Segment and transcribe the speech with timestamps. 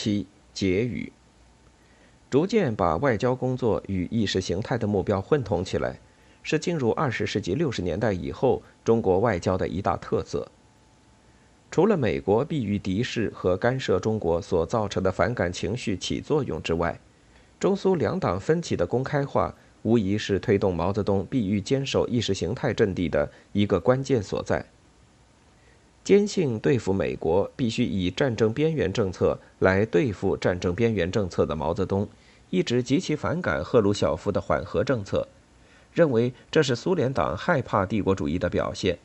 [0.00, 1.10] 七结语，
[2.30, 5.98] 逐渐把外交工作与意识形态的目标混同起来，
[6.40, 10.48] 是进入二十世纪六十年代以后中国外交的一大特色。
[11.68, 17.00] 除了美国避于敌视和干涉中国所造成的反感情绪起作用之外，
[17.58, 19.52] 中苏两党分歧的公开化，
[19.82, 24.64] 无疑是推动毛泽东必须坚守意识形态阵地的一个关键所在。
[26.08, 32.08] 坚信对付美国必须以战争边缘政策来对付战争边缘政策的毛泽东，
[32.48, 35.28] 一直极其反感赫鲁晓夫的缓和政策，
[35.92, 38.98] 认为这是苏联党害怕帝国主义的表现。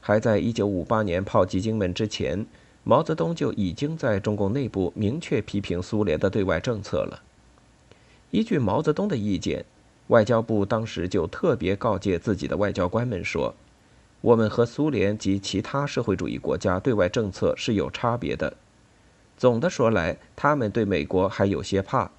[0.00, 2.46] 还在一九五八年炮击金门之前，
[2.84, 7.20] 毛泽东就已经在中共内部明确批评苏联的对外政策了。
[8.30, 9.64] 依据毛泽东的意见，
[10.06, 13.52] 外交部当时就特别告诫自己的外交官们说
[14.20, 18.54] ：“我们和苏联及其他社会主义国家对外政策是有差别的。
[19.36, 22.10] 总的说来，他们对美国还有些怕，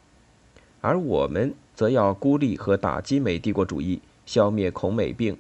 [0.82, 5.38] 而我们则要孤立和打击美帝国主义，消灭恐美病，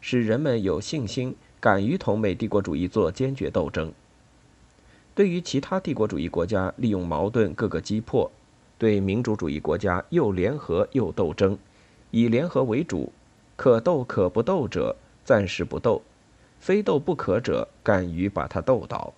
[0.00, 3.92] 使人们有信心。”敢于同美帝国主义做坚决斗争。
[5.14, 8.32] 对于其他帝国主义国家利用矛盾各个击破，
[8.78, 11.58] 对民主主义国家又联合又斗争，
[12.12, 13.12] 以联合为主，
[13.56, 16.02] 可斗可不斗者暂时不斗，
[16.60, 19.12] 非斗不可者敢于把他斗倒。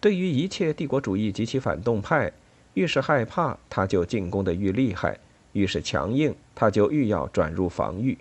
[0.00, 2.32] 对于一切帝国主义及其反动派，
[2.74, 5.14] 越是害怕，他就进攻的愈厉害；
[5.52, 8.18] 越是强硬，他就愈要转入防御。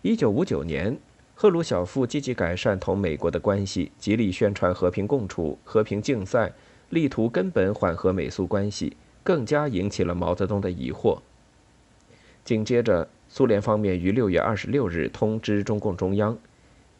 [0.00, 0.96] 一九五九年，
[1.34, 6.52] 赫鲁晓夫积极改善同美国的关系，极力宣传和平共处、和平竞赛，
[6.88, 11.18] 力图根本缓和美苏关系，更加引起了毛泽东的疑惑。
[12.44, 16.36] 紧接着，苏联方面于六月二十六日通知中共中央，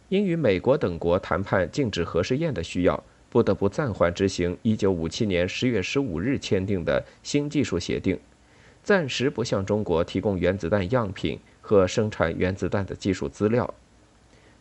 [0.09, 8.19] 因与美国等国谈判禁止核试验的需要，不得不暂缓执行一九五七年十月十五日签订的新技术协定，
[8.83, 11.39] 暂时不向中国提供原子弹样品。
[11.65, 13.73] 和生产原子弹的技术资料，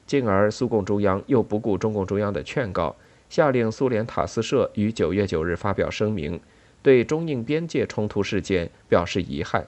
[0.05, 2.95] 进而苏共中央又不顾中共中央的劝告，
[3.27, 6.39] 下令苏联塔斯社于九月九日发表声明，
[6.83, 9.65] 对中印边界冲突事件表示遗憾，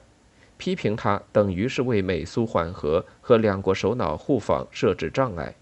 [0.64, 5.54] 批评他等于是为美苏缓和和两国首脑互访设置障碍。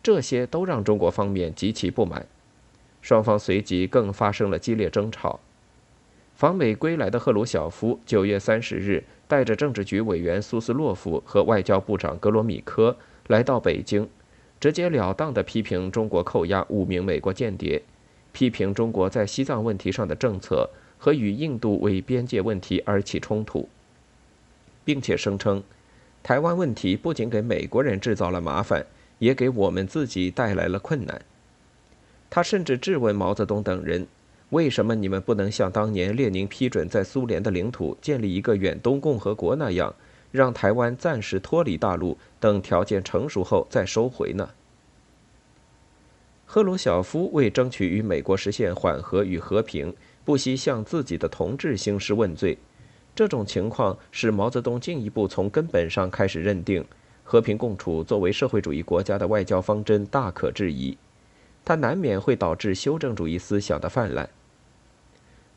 [0.00, 2.24] 这些都让中国方面极其不满，
[3.02, 5.40] 双方随即更发生了激烈争吵。
[6.36, 9.02] 访美归来的赫鲁晓夫九月三十日。
[9.28, 12.96] 带着政治局委员苏斯洛夫和外交部长格罗米科
[13.26, 14.08] 来到北京，
[14.60, 17.82] 直截了当地批评中国扣押五名美国间谍，
[18.30, 23.68] 批评中国在西藏问题上的政策和与印度为边界问题而起冲突，
[24.86, 25.62] 并且声称，
[26.22, 28.86] 台湾问题不仅给美国人制造了麻烦，
[29.18, 31.20] 也给我们自己带来了困难。
[32.30, 34.06] 他甚至质问毛泽东等人。
[34.50, 39.92] 为什么你们不能像当年列宁批准在苏联的领土建立一个远东共和国那样，
[40.30, 44.50] 让台湾暂时脱离大陆，等条件成熟后再收回呢？
[46.44, 49.92] 赫鲁晓夫为争取与美国实现缓和与和平，
[50.24, 52.56] 不惜向自己的同志兴师问罪。
[53.16, 56.84] 这种情况使毛泽东进一步从根本上开始认定，
[57.24, 60.98] 和平共处作为社会主义国家的外交方针大可质疑。
[61.64, 64.28] 它难免会导致修正主义思想的泛滥。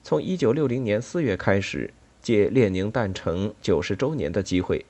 [0.02, 4.86] 从一九六零年四月开始，借列宁诞辰九十周年的机会，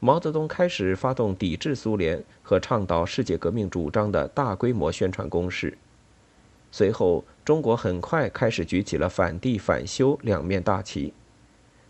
[0.00, 5.76] 毛泽东开始发动抵制苏联和倡导世界革命主张的大规模宣传攻势。
[6.72, 11.12] 随后，中国很快开始举起了反帝反修两面大旗。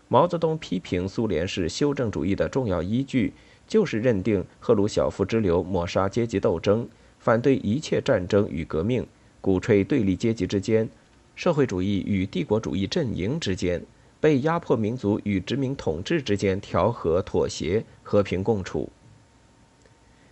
[0.07, 3.33] 毛泽东批评苏联是修正主义的重要依据，
[3.67, 6.87] 就是认定赫鲁晓夫之流抹杀阶级斗争。
[7.19, 9.05] 反对一切战争与革命，
[9.41, 10.87] 鼓吹对立阶级之间、
[11.35, 13.83] 社会主义与帝国主义阵营之间、
[14.21, 18.89] 被压迫民族与殖民统治之间调和妥协、和平共处。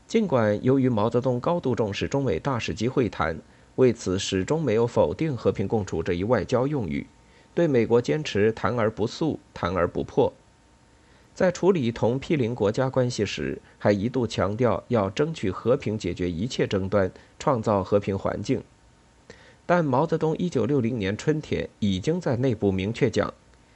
[0.07, 3.37] 尽管由于毛泽东高度重视中美大使级会谈，
[3.75, 7.05] 为此始终没有否定和平共处这一外交用语，
[7.55, 10.31] 对美国坚持谈而不诉、谈而不破。
[11.33, 18.61] 在处理同毗邻国家关系时，还一度强调要争取和平解决一切争端，创造和平环境。
[19.65, 23.33] 但毛泽东1960年春天已经在内部明确讲，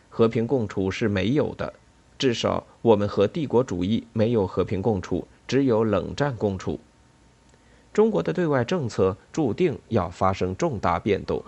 [0.09, 1.73] 和平共处是没有的，
[2.17, 6.79] 至少我们和帝国主义没有和平共处，只有冷战共处。
[7.91, 11.43] 中国的对外政策注定要发生重大变动。